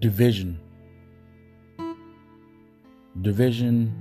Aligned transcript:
division. 0.00 0.60
Division 3.20 3.92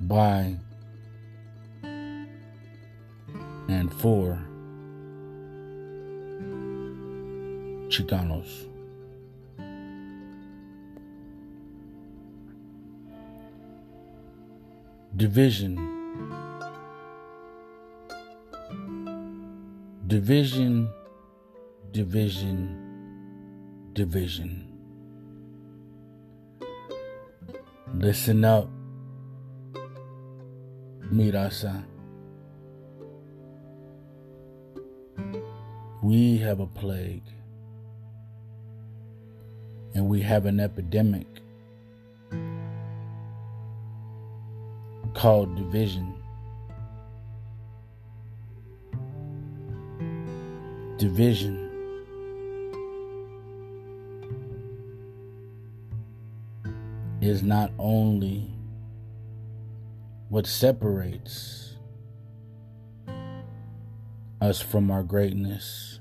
by 0.00 0.56
and 3.68 3.92
for 3.94 4.38
Chicanos. 7.88 8.68
Division. 15.16 15.90
Division, 20.06 20.90
division, 21.92 22.83
division. 23.94 24.68
Listen 27.94 28.44
up, 28.44 28.68
Mi 31.12 31.30
Raza. 31.30 31.84
We 36.02 36.38
have 36.38 36.58
a 36.60 36.66
plague 36.66 37.22
and 39.94 40.08
we 40.08 40.20
have 40.20 40.44
an 40.46 40.58
epidemic 40.58 41.26
called 45.14 45.54
division. 45.56 46.12
Division. 50.98 51.63
Is 57.24 57.42
not 57.42 57.70
only 57.78 58.50
what 60.28 60.46
separates 60.46 61.74
us 64.42 64.60
from 64.60 64.90
our 64.90 65.02
greatness, 65.02 66.00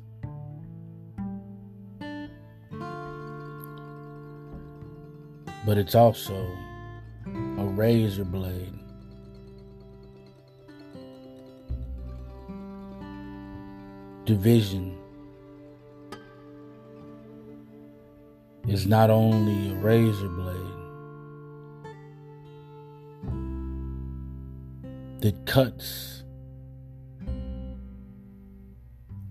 but 5.66 5.78
it's 5.78 5.96
also 5.96 6.36
a 7.58 7.66
razor 7.68 8.26
blade. 8.26 8.78
Division 14.26 14.98
is 18.68 18.86
not 18.86 19.10
only 19.10 19.72
a 19.72 19.76
razor 19.76 20.28
blade 20.28 20.83
that 25.24 25.46
cuts 25.46 26.26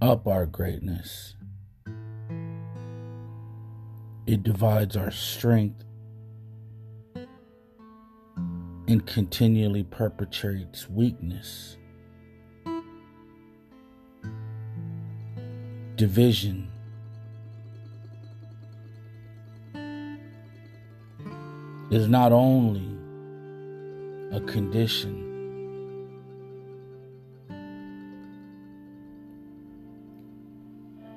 up 0.00 0.26
our 0.26 0.46
greatness, 0.46 1.36
it 4.26 4.42
divides 4.42 4.96
our 4.96 5.10
strength 5.10 5.84
and 8.88 9.04
continually 9.06 9.82
perpetrates 9.82 10.88
weakness. 10.88 11.76
Division. 15.96 16.70
Is 21.90 22.08
not 22.08 22.32
only 22.32 22.96
a 24.34 24.40
condition, 24.40 25.31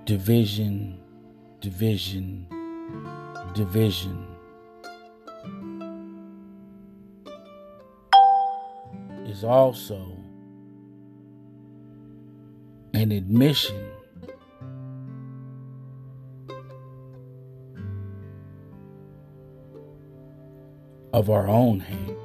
division, 0.05 0.99
division, 1.61 2.47
division. 3.55 4.27
is 9.25 9.43
also 9.43 10.15
an 12.93 13.11
admission 13.11 13.91
of 21.11 21.29
our 21.29 21.47
own 21.47 21.79
hate. 21.81 22.24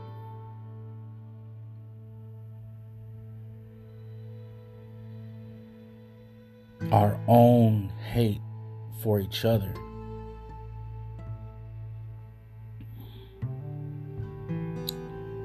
Our 6.92 7.18
own 7.28 7.92
hate 8.12 8.40
for 9.02 9.20
each 9.20 9.44
other. 9.44 9.72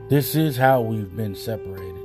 This 0.10 0.36
is 0.36 0.56
how 0.56 0.82
we've 0.82 1.16
been 1.16 1.36
separated. 1.36 1.96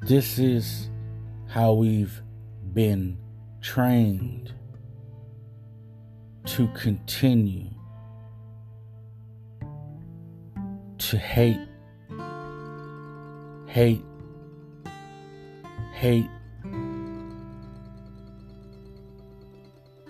This 0.00 0.38
is 0.38 0.90
how 1.48 1.72
we've 1.74 2.22
been 2.72 3.18
trained 3.60 4.54
to 6.46 6.68
continue 6.68 7.68
to 10.98 11.18
hate, 11.18 11.60
hate, 13.66 14.04
hate. 15.98 16.30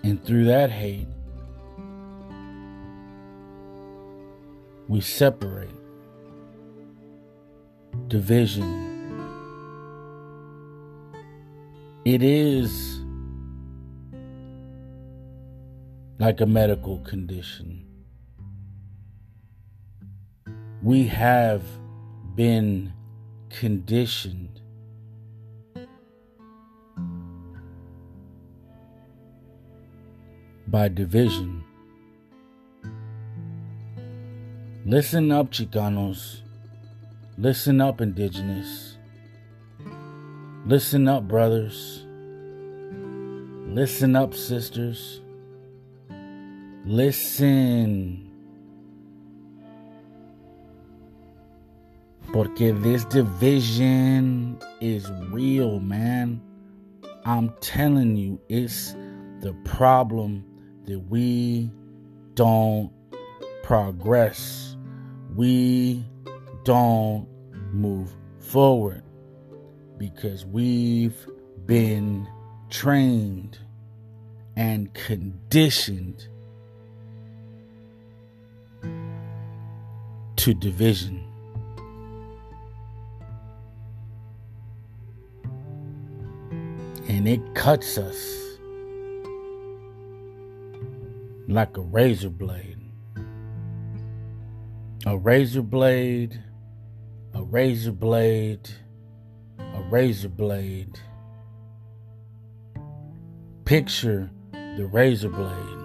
And 0.03 0.23
through 0.23 0.45
that 0.45 0.69
hate, 0.69 1.07
we 4.87 5.01
separate. 5.01 5.71
Division. 8.07 8.85
It 12.05 12.21
is 12.21 13.01
like 16.19 16.39
a 16.39 16.45
medical 16.45 16.99
condition. 16.99 17.83
We 20.83 21.07
have 21.07 21.63
been 22.35 22.93
conditioned 23.49 24.61
by 30.69 30.87
division. 30.87 31.63
Listen 34.85 35.31
up, 35.31 35.51
Chicanos. 35.51 36.41
Listen 37.37 37.81
up, 37.81 38.01
Indigenous. 38.01 38.97
Listen 40.65 41.07
up, 41.07 41.27
brothers. 41.27 42.05
Listen 43.67 44.15
up, 44.15 44.33
sisters. 44.33 45.21
Listen. 46.85 48.25
Porque 52.31 52.73
this 52.83 53.05
division 53.05 54.59
is 54.81 55.09
real, 55.29 55.79
man. 55.79 56.41
I'm 57.25 57.53
telling 57.59 58.15
you, 58.15 58.39
it's 58.49 58.95
the 59.41 59.53
problem 59.63 60.45
that 60.89 60.99
we 60.99 61.71
don't 62.35 62.91
progress 63.63 64.69
we 65.35 66.03
don't 66.63 67.27
move 67.71 68.13
forward 68.39 69.03
because 69.97 70.45
we've 70.45 71.27
been 71.65 72.27
trained 72.69 73.59
and 74.55 74.93
conditioned 74.93 76.27
to 80.35 80.53
division. 80.53 81.23
And 87.07 87.27
it 87.27 87.55
cuts 87.55 87.97
us 87.97 88.48
like 91.49 91.75
a 91.77 91.81
razor 91.81 92.29
blade 92.29 92.79
a 95.05 95.17
razor 95.17 95.61
blade, 95.61 96.43
a 97.33 97.41
razor 97.41 97.93
blade, 97.93 98.69
a 99.57 99.81
razor 99.89 100.29
blade, 100.29 100.99
picture 103.63 104.29
the 104.51 104.85
razor 104.91 105.29
blade. 105.29 105.77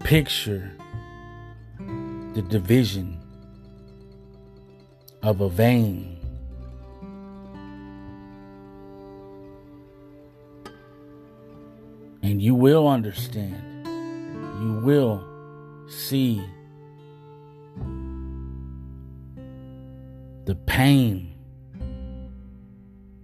Picture 0.00 0.70
the 2.34 2.42
division 2.42 3.18
of 5.22 5.40
a 5.40 5.48
vein. 5.48 6.19
And 12.30 12.40
you 12.40 12.54
will 12.54 12.86
understand. 12.86 13.60
You 14.62 14.80
will 14.84 15.26
see 15.88 16.40
the 20.44 20.54
pain. 20.54 21.34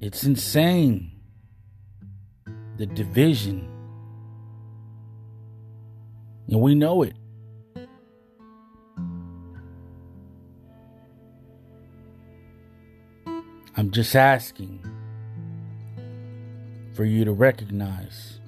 It's 0.01 0.25
insane. 0.25 1.13
The 2.79 2.87
division. 2.87 3.69
And 6.49 6.61
we 6.61 6.75
know 6.75 7.05
it. 7.05 7.15
I'm 13.77 13.93
just 13.93 14.17
asking 14.17 14.85
for 16.93 17.05
you 17.05 17.25
to 17.25 17.33
recognize 17.33 18.41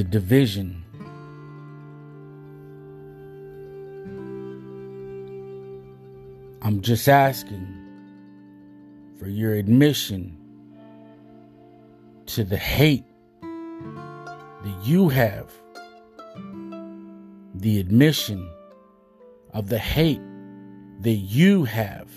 the 0.00 0.04
division. 0.04 0.82
I'm 6.62 6.80
just 6.80 7.06
asking 7.06 7.66
for 9.18 9.28
your 9.28 9.52
admission 9.52 10.38
to 12.28 12.44
the 12.44 12.56
hate 12.56 13.04
that 13.42 14.78
you 14.84 15.10
have, 15.10 15.52
the 17.54 17.78
admission 17.78 18.50
of 19.52 19.68
the 19.68 19.78
hate 19.78 20.22
that 21.00 21.20
you 21.36 21.64
have. 21.64 22.08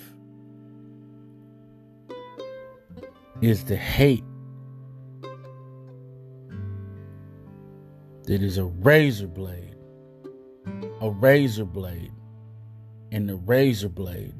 is 3.41 3.65
the 3.65 3.75
hate 3.75 4.23
that 8.25 8.41
is 8.41 8.57
a 8.57 8.65
razor 8.65 9.27
blade, 9.27 9.75
a 11.01 11.09
razor 11.09 11.65
blade, 11.65 12.11
and 13.11 13.27
the 13.27 13.35
razor 13.35 13.89
blade. 13.89 14.33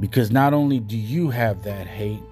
Because 0.00 0.30
not 0.30 0.54
only 0.54 0.78
do 0.78 0.96
you 0.96 1.30
have 1.30 1.64
that 1.64 1.88
hate, 1.88 2.22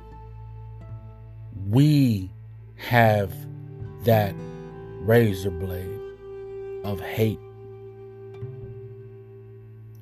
we 1.69 2.31
have 2.77 3.35
that 4.05 4.35
razor 5.00 5.50
blade 5.50 6.00
of 6.85 7.00
hate. 7.00 7.41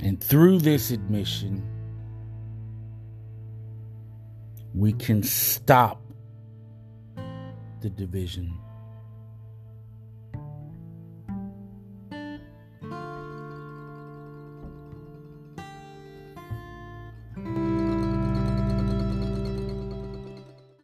And 0.00 0.22
through 0.22 0.58
this 0.58 0.90
admission, 0.90 1.62
we 4.74 4.92
can 4.92 5.22
stop 5.22 6.03
the 7.84 7.90
division. 7.90 8.73